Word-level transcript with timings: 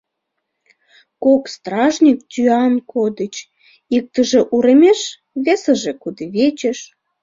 Кок 1.23 1.43
стражник 1.53 2.19
тӱан 2.31 2.73
кодыч: 2.91 3.33
иктыже— 3.97 4.41
уремеш, 4.55 4.99
весыже— 5.43 5.91
кудывечеш. 6.01 6.79